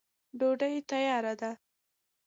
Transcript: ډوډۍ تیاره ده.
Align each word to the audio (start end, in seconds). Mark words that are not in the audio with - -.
ډوډۍ 0.39 0.75
تیاره 0.89 1.31
ده. 1.39 1.51